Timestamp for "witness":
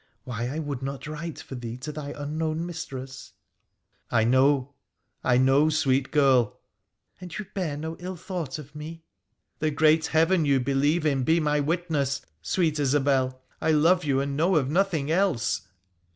11.59-12.23